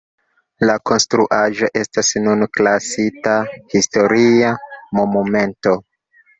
[0.69, 3.37] La konstruaĵo estas nun klasita
[3.77, 4.53] Historia
[5.03, 5.79] Monumento.